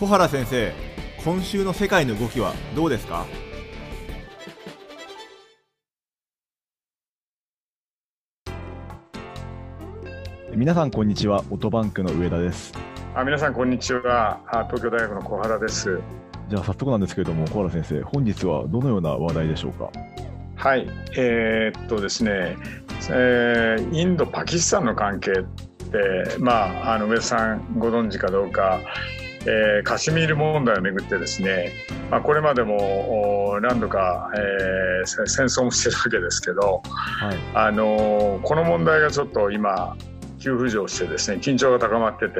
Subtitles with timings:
[0.00, 0.72] 小原先生
[1.22, 3.26] 今週の世界の動きはどうですか？
[10.54, 12.72] 皆さんこんにちはオトバンクの上田です。
[13.14, 14.40] あ皆さんこんにちは。
[14.46, 16.00] あ東京大学の小原です。
[16.48, 19.90] じゃあ早速なんですけれども小原先生本日はどのような話題でしょうか？
[20.56, 20.88] はい。
[21.18, 22.56] えー、っとですね、
[23.10, 28.80] えー、インドパキスタンの関係ってまああの上田さんご存知かどうか
[29.46, 31.72] えー、カシミール問題をめぐってですね、
[32.10, 39.96] まあ、これまでも何度か、えー、戦争もしてるわけですけど、はい、あのこの問題がちょっと今
[40.38, 42.34] 急浮上してですね緊張が高まってて、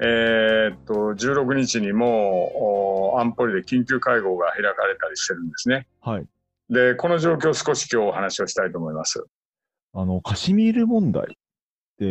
[0.00, 5.88] えー、っと16日にも安保理で緊急会合が開かれたりしてるんですね。
[6.00, 6.26] はい、
[6.70, 9.24] でこの状況を少し今日お話をしたいと思います。
[9.92, 11.36] あのカシミール問題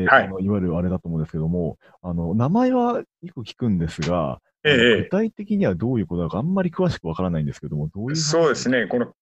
[0.07, 9.13] はい、あのいわゆるあれだと思うんですけども、あの名前はよく聞くんですが、ええ、具体的にはどういうことなのかあんまり詳しくわからないんですけども、どういうそうですね、この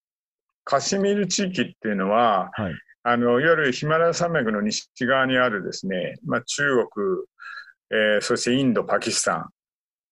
[0.63, 2.73] カシミール地域っていうのは、はい、
[3.03, 6.88] あのいわゆるヒマラヤ山脈の西側にあるですね、まあ、中国、
[7.91, 9.49] えー、そしてインド、パキスタン、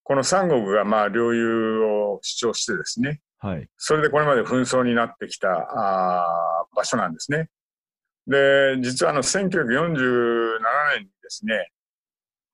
[0.04, 7.48] この3国がまあ領有を主張してですね、はい、それでこれまで紛争になってきたあ場所なんですね。
[8.27, 10.59] で、実はあの1947
[10.95, 11.72] 年にですね、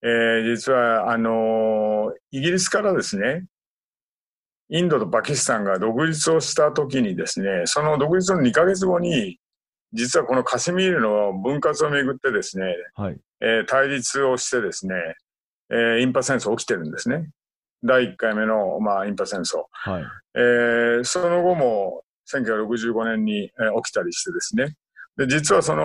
[0.03, 3.45] えー、実はあのイギリスからですね、
[4.69, 9.39] インドとパキスタンが独立をした時にですね、その独立の2ヶ月後に、
[9.93, 14.95] 実はこのカシミールの分割をめぐってですね、はい、えー、対立をしてですね、
[15.69, 17.29] えー、インパ戦争起きてるんですね。
[17.83, 19.63] 第1回目の、まあ、インパ戦争。
[19.71, 20.03] はい、
[20.35, 24.75] えー、その後も1965年に、えー、起きたりしてですね。
[25.17, 25.83] で実はその、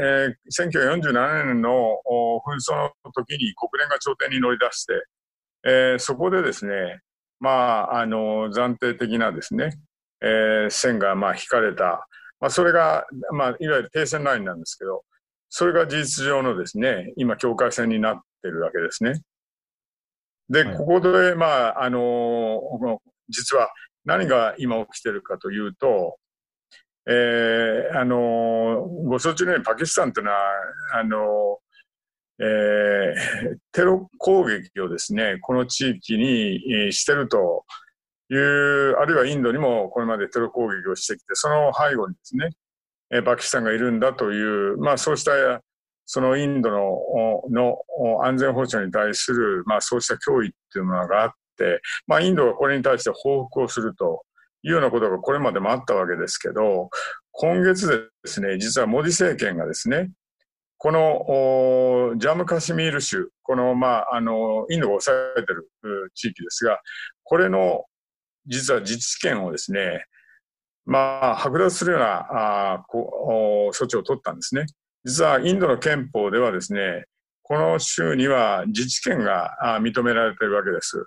[0.00, 1.98] えー、1947年の
[2.46, 4.92] 紛争の時に国連が調停に乗り出して、
[5.64, 7.00] えー、そこでですね、
[7.40, 9.78] まあ、あの、暫定的なですね、
[10.20, 12.06] えー、線がまあ引かれた
[12.42, 15.04] まあ、それが、まあ、いわゆる停戦ラインなんですけど、
[15.48, 19.22] それが事実上のですね、今、境界線になってるわけですね。
[20.48, 22.60] で、ここで、まあ、あの、
[23.28, 23.70] 実は
[24.04, 26.16] 何が今起きてるかというと、
[27.06, 30.38] えー、あの、ご承知のようにパキスタンというのは、
[30.94, 31.58] あの、
[32.38, 37.64] えー、テロ攻撃をですね、この地域にしてると
[38.30, 42.50] いう、あるいはインドにもこれまでテロ攻撃をしてきて、その背後にですね、
[43.10, 45.32] えパキスタンがいるんだという、まあそうした
[46.06, 54.24] そのインドのの安全保障に対する、まあそうした脅威っていうものがあって、まあインドがこれに対して報復をすると。
[54.62, 56.90] いうようなことがこれまでもあったわけですけど、
[57.32, 60.10] 今月ですね、実はモディ政権がですね、
[60.78, 66.80] このジャムカシミール州、この、まあ、あの、インドが抑えている地域ですが、
[67.22, 67.84] これの
[68.46, 70.04] 実は自治権をですね、
[70.84, 72.26] まあ、剥奪するような
[72.74, 74.66] あこ措置を取ったんですね。
[75.04, 77.04] 実はインドの憲法ではですね、
[77.42, 81.06] この州には自治権が認められているわけです。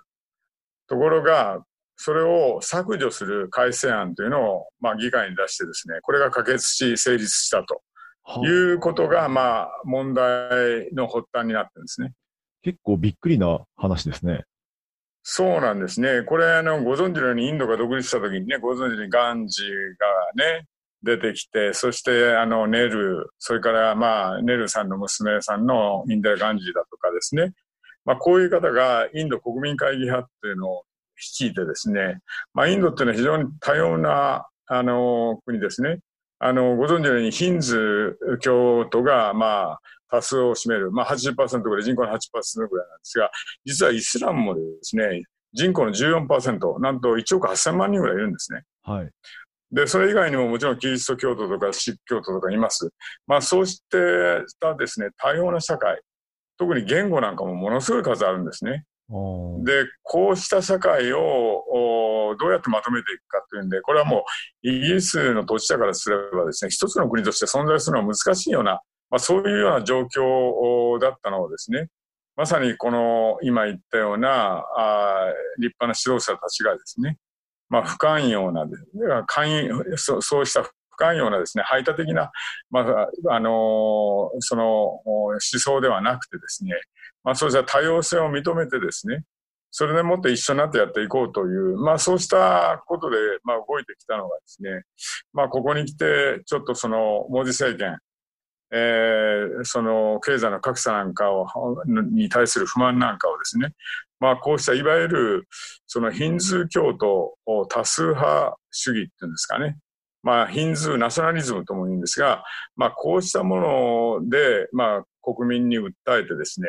[0.88, 1.62] ところが、
[1.96, 7.82] それを削除する改正案というのを、まあ、議会に出してですね、これが可決し成立したと
[8.44, 12.12] いうことが、まあ、問題の発端になってるんですね。
[12.62, 14.44] 結構びっくりな話ですね。
[15.22, 16.22] そうなんですね。
[16.22, 20.66] これ、あの、ご存知のようにインドが独立した時にね、ご存知のようにガンジがね、
[21.02, 27.52] 出てきて、そして、あの、ネル、それから、まあ、ネルさんの娘さんのインデラ・ガンジーだとかですね。
[28.04, 30.82] まあ、こういう方がインド国民会議派っていうのを
[31.16, 32.20] 率いてですね、
[32.54, 36.00] まあ、インドっていうのは非常に多様な、あの、国ですね。
[36.38, 43.30] あの、ご存知のようにヒンズ教徒が、まあ、多数を占める、まあ80%ぐらい、人口の8%ぐらいなんですが、
[43.64, 45.22] 実はイスラムもですね、
[45.52, 48.62] 人口の14%、なんと1億8000万人ぐらいいるんですね。
[48.82, 49.10] はい。
[49.72, 52.90] で、それ以外にももちろんキリスト教徒とかシック教徒とかいます。
[53.26, 56.00] まあそうしたですね、多様な社会、
[56.58, 58.84] 特に言語なんかもものすごい数あるんですね。
[59.08, 61.64] で、こうした社会を
[62.38, 64.24] どうやってまとめていくかというんで、これはも
[64.64, 68.80] うイギリスの土地だからすればですね、一つの国として存在するのは難しいような
[69.10, 71.88] まあ、そういうような状況だったのをですね、
[72.36, 77.18] まさにこの今言ったようなあ立派な指導者たちがですね、
[77.68, 78.66] まあ、不寛容な、
[79.26, 82.30] 寛そそうした不寛容なですね、排他的な、
[82.70, 83.52] まあ、あのー、
[84.40, 84.64] その
[85.04, 86.72] 思想ではなくてですね、
[87.26, 89.24] まあ、そうした多様性を認めてですね、
[89.72, 94.84] それでもって一緒になってやっていこうという、まあそうしたことで、まあ動いてきたのがですね、
[95.32, 97.98] まあここに来て、ちょっとその、モディ政権、
[98.70, 101.46] えー、その経済の格差なんかを
[101.84, 103.72] に対する不満なんかをですね、
[104.20, 105.48] まあ、こうしたいわゆる
[105.86, 109.76] そのヒンズー教徒を多数派主義っていうんですかね。
[110.22, 112.42] まあ、ヒンズーナショナリズムとも言うんですが、
[112.76, 116.68] まあ、こうしたもので、まあ、国民に訴えてですね、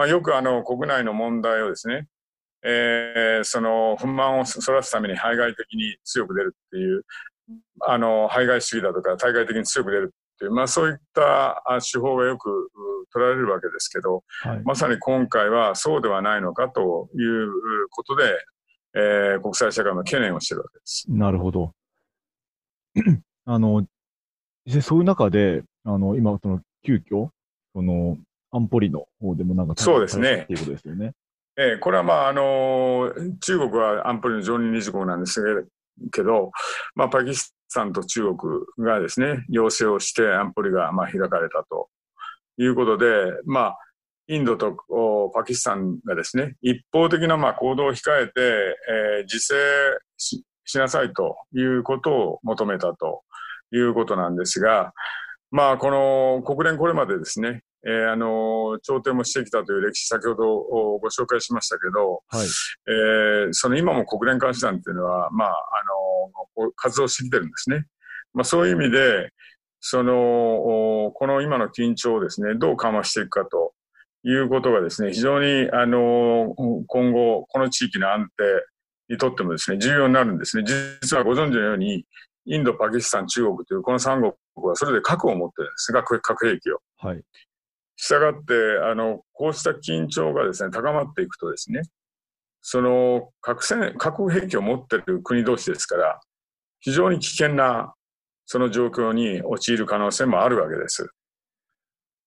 [0.00, 2.06] まあ、よくあの国内の問題をですね、
[2.64, 7.04] えー、その不満をそらすために排外的に強く出るっていう、
[7.80, 11.62] あの、排外主義だとか対外的に強く出るっていう、まあそういった
[11.92, 12.70] 手法がよく
[13.12, 18.24] 取られるわけですけど、はい、まさに今回はそうではないのかということで、
[18.94, 21.04] えー、国際社会の懸念をしているわけです。
[21.10, 21.74] なるほど。
[23.44, 23.86] あの、
[24.80, 27.28] そういう中で、あの、今、その、急遽、
[27.74, 28.16] その、
[28.50, 30.42] 安保理の方でもなんか、そうですね。
[30.44, 31.12] っていうことですよね。
[31.56, 35.66] えー、これはまあ、あのー、中国は安保理の常任理事国なんです
[36.12, 36.52] けど、
[36.94, 38.36] まあ、パキスタンと中国
[38.78, 41.88] がですね、要請をして安保理がまあ開かれたと
[42.56, 43.06] いうことで、
[43.44, 43.78] まあ、
[44.28, 44.76] インドと
[45.34, 49.54] パキスタンがですね、一方的なまあ行動を控えて、えー、自制
[50.16, 53.22] ししなさいということを求めたと
[53.72, 54.92] いうことなんですが、
[55.50, 60.44] まあ、この国連これまでですね、えー、あの、調停もしてきたという歴史、先ほど
[60.98, 65.52] ご紹介しましたけど、はい、えー、その今も国連監視団っていうのは、まあ、あ
[66.62, 67.86] の、活動してきてるんですね。
[68.34, 69.30] まあ、そういう意味で、
[69.80, 70.12] その、
[71.14, 73.72] この今の緊張をですね、どう緩和していくかと
[74.24, 76.54] いうことがですね、非常に、あの、
[76.86, 80.64] 今後、この地域の安定にとってもですね、重要になるんですね。
[80.66, 82.04] 実はご存知のように、
[82.44, 84.32] インド、パキスタン、中国というこの3国
[84.68, 86.80] はそれで核を持ってるんですが、核兵器を。
[86.98, 87.22] はい。
[87.96, 88.54] したがって、
[88.90, 91.82] あの、こうした緊張がですね、高まっていくとですね、
[92.62, 96.20] その核戦、核兵器を持っている国同士ですから、
[96.80, 97.94] 非常に危険な
[98.46, 101.10] その状況に陥る可能性もあるわけです。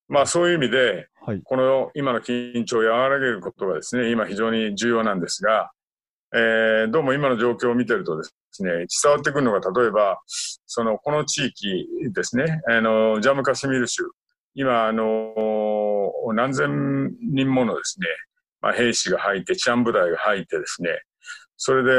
[0.08, 5.73] まあそういう意味で、はい、この今の緊張を和らげることがですね、今非常に重要なんですが、
[6.36, 10.20] えー、どうも今の状況を見てるとですね、伝わってくるのが例えば、
[10.66, 14.02] そのこの地域ですね、あの、ジャムカシミル州、
[14.56, 18.08] 今、あの、何千人ものですね、
[18.62, 20.90] まあ、兵士が入って、治安部隊が入ってですね、
[21.56, 21.94] それで、え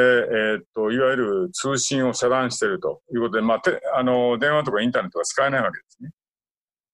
[0.57, 3.03] ー、っと、いわゆる通信を遮断していると。
[3.15, 6.11] いうことで、まあ、てあの、電話とかインターネットが使えないわけですね。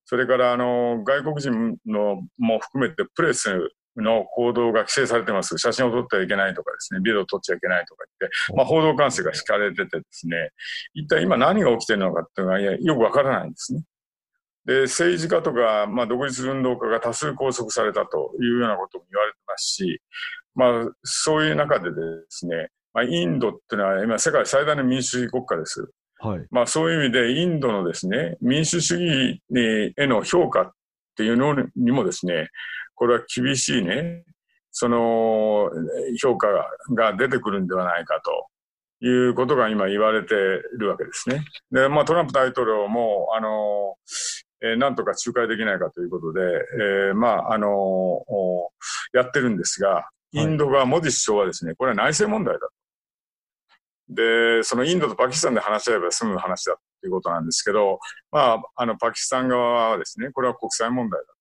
[0.04, 3.70] それから、あの、外国人のも含めてプレス
[4.00, 5.58] の行動が規制されてます。
[5.58, 10.50] 写真を撮ってはいけないとかですね、ビデオを撮っちゃいけないとか言って、まあ、報道管制が敷かれててですね、
[10.94, 13.82] 一体今何が起きてるのかっていうのがよくわからないんですね。
[14.66, 20.00] で、政治家とか、まあ、独立運動家が多数拘束されたというようなことも言われてますし、
[20.54, 21.96] まあ、そういう中でで
[22.28, 25.90] すね、まあ、インドっていうのは今世界最大の民主主義国家です。
[26.18, 26.46] はい。
[26.50, 29.42] まあ、そういう意味でインドのですね、民主主義
[29.96, 30.72] への評価っ
[31.16, 32.50] ていうのにもですね、
[33.00, 34.24] これは厳しいね、
[34.70, 35.70] その
[36.20, 36.48] 評価
[36.94, 38.20] が出てくるんではないか
[39.00, 41.42] ということが今言われているわけですね。
[41.72, 43.96] で、まあトランプ大統領も、あの、
[44.62, 52.70] えー、なんとか仲介できないかということで、えー、まあ、あのー、やってるんですが、インド側、モディ首相はですね、これは内政問題だと。
[54.10, 57.98] で、そのインドとパキスタンで話し合えば済む話だということなんですけど、
[58.30, 61.39] まあ、あの、パキスタン側はですね、これは国際問題だと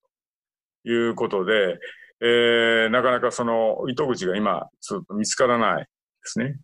[0.84, 1.80] いうことで、
[2.22, 5.88] えー、なかなかその糸口が今、ちょっと見つからないで
[6.24, 6.58] すね。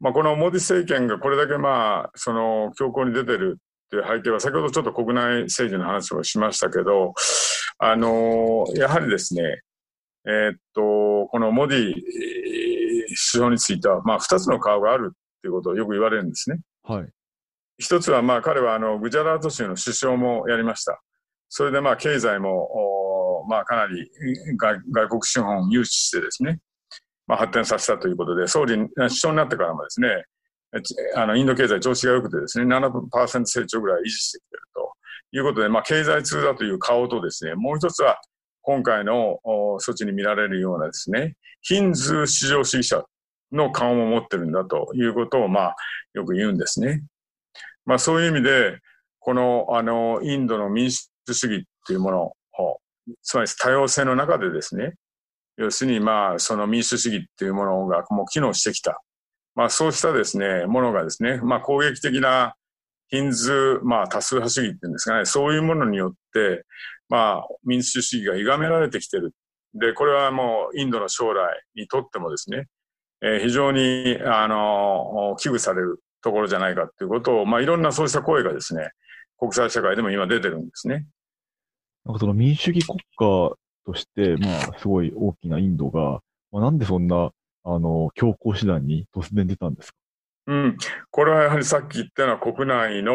[0.00, 7.14] まあ、このモディ政権がこれだけまあ、その強硬に出てるっていう背景は、先ほどちょっと国内政治の話をしましたけど、
[7.78, 9.62] あのやはりですね、
[10.26, 16.60] えー、っと、このモディ首相については、まあ、二つの顔があるっていうことをよく言われるんですね。
[16.82, 17.08] はい。
[17.78, 21.02] 一つは、まあ、彼は、あの、グジャラート州の首相もやりました。
[21.48, 24.10] それで、まあ、経済も、まあ、かなり
[24.58, 26.60] 外国資本を誘致してですね、
[27.26, 30.24] まあ、発展させたということで、総理、首相になってからもですね、
[31.14, 34.92] あの、インド経済調子が良くてですね、7%成長ぐらい維持してきていると
[35.32, 38.18] いうことで、まあ、経済通だという顔とですね、もう一つは、
[38.62, 43.04] 今回の措置に見られるようなですね、ヒンズー市場主義者
[43.52, 45.76] の顔も持ってるんだということを、まあ、
[46.14, 47.04] よく言うんですね。
[47.84, 48.78] まあ、そういう意味で、
[49.20, 52.34] この、あの、インドの民主主義っていうものを、
[53.22, 54.94] つまり多様性の中でですね、
[55.56, 59.00] 要するに、まあ、その民主主義っていうものがもう機能してきた。
[59.54, 62.54] まあ、そうしたですね、ものがですね、まあ、攻撃的な
[63.08, 66.64] ヒンズー、まあ、多数派主義っていうんですかね、そういうものによって、
[67.08, 69.32] まあ、民主主義が歪められてきてる。
[69.74, 72.66] で、これはもうインドの将来にとってもですね、
[73.22, 78.90] えー、非常に、あの、危惧されるところじゃないかっていうことを、まあ、いろんなそうした声がですね、
[79.38, 81.06] 国際社会でも今出てるんですね。
[82.04, 86.20] なんかその民主主義国家として、まあ、すごい大きなインドが、
[86.52, 87.30] まあ、なんでそんな、
[87.64, 89.96] あの、強行手段に突然出たんですか？
[90.46, 90.76] うん、
[91.10, 93.14] これはやはりさっき言ったような国内の、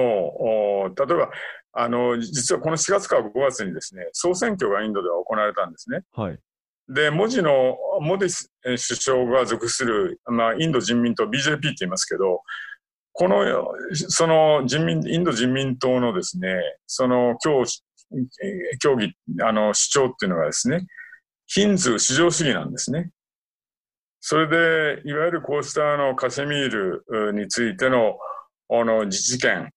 [0.98, 1.30] 例えば、
[1.74, 6.02] あの、実はこの4月から5月にですね、総選挙がインドでは行われたんですね。
[6.14, 6.40] はい。
[6.88, 12.42] で、文字の、モディ首相が属する、まあ、インド人民党 BJP って言いますけど、
[13.14, 13.44] この、
[13.94, 16.56] その人民、インド人民党のですね、
[16.88, 17.64] その協
[18.80, 20.86] 協議、あの、主張っていうのがですね、
[21.48, 23.12] ヒンズー至上主義なんですね。
[24.22, 28.18] それで、いわゆるこうしたあのカシミールについての
[28.72, 29.72] あの自治権、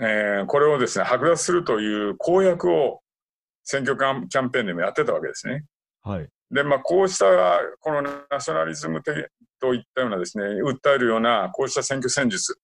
[0.00, 3.00] えー、これをですね、剥奪するという公約を
[3.64, 5.64] 選挙キャンペーンでもやってたわけですね。
[6.02, 6.28] はい。
[6.50, 7.26] で、まあ、こうした、
[7.80, 9.26] このナショナリズム的
[9.60, 12.58] といったようなですね、訴えるような、こうした選挙戦術。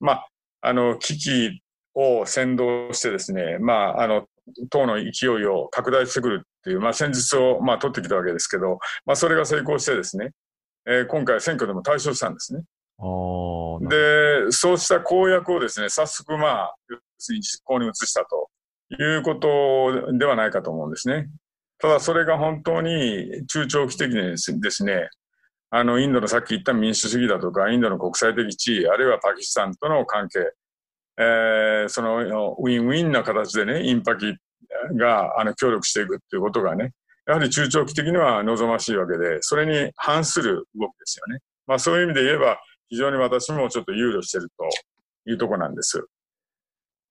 [0.00, 0.28] まあ、
[0.62, 1.62] あの、危機
[1.94, 4.26] を先導してですね、まあ、あの、
[4.70, 10.30] 党の勢いを拡大してくるっていう、まあ、戦術を、まあ、取ってきたわけですけど、まあ、それが成功してですね、
[10.86, 12.62] えー、今回選挙でも対象したんですね。
[13.88, 18.48] で、そうした公約をですね、早速まあ、要するに実行に移したと
[18.98, 21.28] いうことではないかと思うんですね。
[21.78, 25.10] ただそれが本当に中長期的にですね、
[25.70, 30.52] あの、インドのさっき言った民主主義だとか、インドの国際的地位、あるいはパキスタンとの関係、
[31.18, 34.34] えー、そのウィンウィンな形でね、インパキ
[34.96, 36.92] があの協力していくっていうことがね、
[37.26, 41.40] やはり中長期的には望ましいわけで、それに反する動きですよね。
[41.66, 42.58] まあそういう意味で言えば、
[42.88, 46.06] 非常に私もちょっと憂慮してるというとこなんです。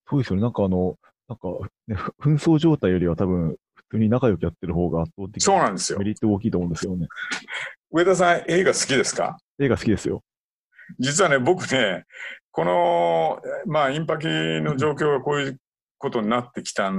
[0.08, 0.42] そうですよね。
[0.42, 0.96] なんかあの、
[1.28, 1.48] なんか、
[1.88, 3.56] ね、紛争状態よりは多分、
[3.88, 5.98] 普通に仲良くやってる方が圧倒的そうなんですよ。
[5.98, 7.06] メリット大きいと思うんですよね。
[7.90, 9.38] 上田さん、映画好きですか？
[9.60, 10.22] 映画好きですよ。
[10.98, 12.04] 実はね、僕ね、
[12.50, 15.60] この、まあ、インパキの状況がこういう
[15.98, 16.92] ことになってきた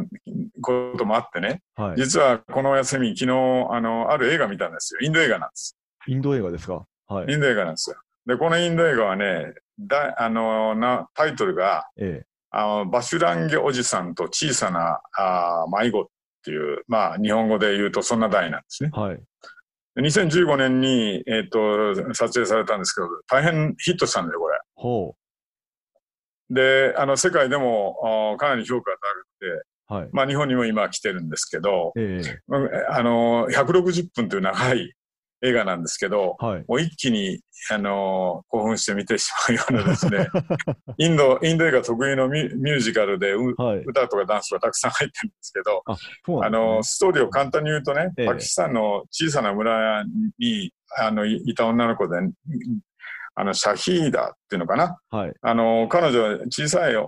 [0.61, 4.99] こともあってね、はい、実はこの休み、昨日、あの、ある映画見たんですよ。
[5.01, 5.77] インド映画なんです。
[6.07, 6.85] インド映画ですか？
[7.07, 7.33] はい。
[7.33, 7.97] インド映画なんですよ。
[8.25, 16.05] で、このインド映画はね、だあのなタイトルが、ええ、あのバシュランゲおじさんと小さなあ迷子っ
[16.47, 18.89] ていう、まあ、日本語で言うとそんな題なんですね。
[18.93, 19.19] はい。
[19.99, 24.59] 2015年に、えっ、ー、と、撮影されたんですけど、大変ヒットしたんだよ、これ。
[24.75, 25.15] ほ
[26.49, 26.53] う。
[26.53, 32.37] で、あの、世界でも、かなり評価が高くて、はい、まあ日本にも今来てるんですけど、えー、
[32.89, 34.93] あの、160分という長い
[35.43, 37.39] 映画なんですけど、はい、もう一気に、
[37.71, 40.27] あのー、興奮して見てしまうようなですね、
[40.97, 50.03] インド、インド映画特有のミュージカルで、はい、歌とかダンスがたくさん入ってるんですけど、あ、ね、の、ストーリーを簡単に言うとね、ええ、パキスタンの小さな村
[50.39, 52.17] に、あの、いた女の子で、
[53.35, 54.97] あの、シャヒーダっていうのかな？
[55.11, 55.33] はい。
[55.41, 57.01] あの、彼女は小さいあ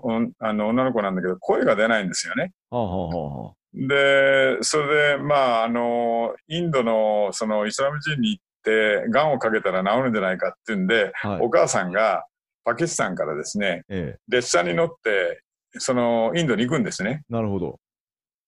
[0.54, 2.52] の女の子なんだけど、声が出ないんですよね。
[2.70, 12.26] はあはあはあで、それで、まあ、あの、インドの、その、イスラム人に行って、癌をかけたら治るんじゃないかっていうんで、はい、お母さんが、
[12.66, 15.44] パキスタンからですね、ええ、列車に乗って、
[15.78, 17.24] その、インドに行くんですね。
[17.30, 17.80] なるほど。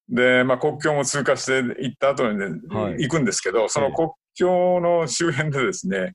[0.10, 6.14] で、まあ、国境も通過して行った後に、ね、はい、行くんですけど、その国境の周辺でですね、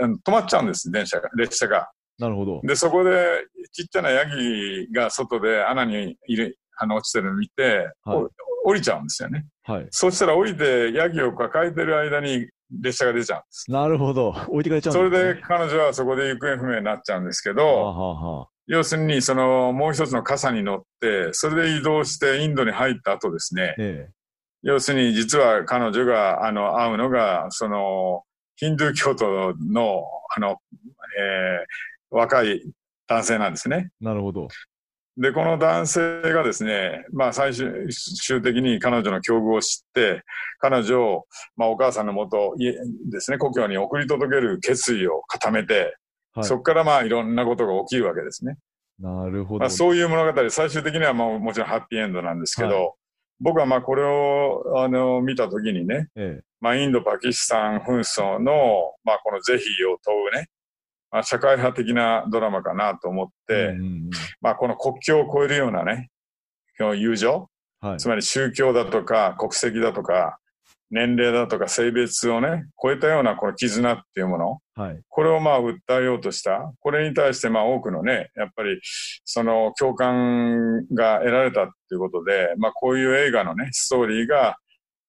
[0.00, 1.90] あの止まっちゃうんです、電車が、列車が。
[2.18, 2.60] なるほど。
[2.62, 8.24] で、そこで、ちっちゃなヤギが外で穴に入れ、あの、落ちてるのを見て、はい、
[8.66, 9.46] 降りちゃうんですよね。
[9.62, 9.86] はい。
[9.90, 12.48] そしたら降りて、ヤギを抱えてる間に
[12.82, 13.70] 列車が出ちゃうんです。
[13.70, 14.30] なるほど。
[14.48, 24.12] 置いてかれちゃうんね、それで彼女はそこで行方不明になっちゃうんですけど、ははは要するに、その、もう一つの傘に乗って、それで移動してインドに入った後ですね、ええ、
[24.62, 28.24] 要するに、実は彼女が、あの、会うのが、その、
[28.56, 30.02] ヒンドゥー教徒の、
[30.36, 30.56] あの、
[31.20, 32.68] えー、若い
[33.06, 33.90] 男性なんですね。
[34.00, 34.48] なるほど。
[35.18, 40.24] で、この男性がですね、まあ最終的に彼女の境遇を知って、
[40.58, 45.96] 彼女を、まあお母さんのもと、ですね、故郷に送り届ける決意を固めて、
[46.34, 48.56] はい、そこからまあいろんなことが起きるわけですね。
[48.98, 49.60] なるほど。
[49.60, 52.90] まあそういう物語、最終的にはまあもちろんハッピーエンドなんですけど、はい、
[53.40, 60.48] 僕はまあこれをあの見たときにね、ええ、まあインド・パキスタン紛争の、まあこの是非を問うね、
[61.10, 64.10] まあ、社会派的なドラマかなと思って、うんうん、
[64.40, 66.10] まあ、この国境を越えるようなね、
[66.78, 67.48] 友情、
[67.80, 70.38] はい、つまり宗教だとか国籍だとか
[70.90, 76.72] 年齢だとか性別をね、超えたようなこの絆っていうもの、はい、これをまあ訴えようとした。
[76.80, 78.78] これに対してまあ多くのね、やっぱり
[79.24, 84.56] その共感が得られたっていうことで、まあこういう映画のね、ストーリーが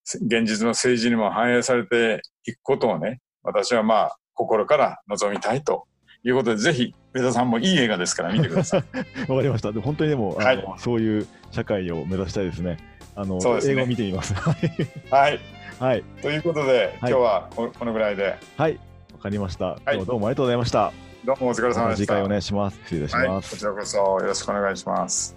[0.04, 5.88] 現実の政治にも反映されていくことをね、私はまあ心から望みたいと
[6.24, 8.84] いうことで、ぜひ、上田さんもいい映画ですから見てください。
[9.29, 9.72] わかりました。
[9.72, 12.77] で本当にでも、はい、そういう社会を目指したいですね。
[13.15, 14.34] あの、映画を見てみます。
[15.10, 15.39] はい。
[15.79, 16.03] はい。
[16.22, 18.36] ということで、今日はこのぐらいで。
[18.58, 18.79] はい。
[19.13, 19.79] わかりました。
[19.91, 20.94] 今日どうもありがとうございました。
[21.25, 22.03] どうもお疲れ様でした。
[22.03, 22.79] 次回お願いします。
[22.84, 23.51] 失礼いたします。
[23.51, 25.37] こちらこそよろしくお願いします。